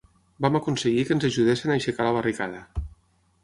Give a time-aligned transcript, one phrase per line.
[0.45, 2.67] Vam aconseguir que ens ajudessin a aixecar la barricada.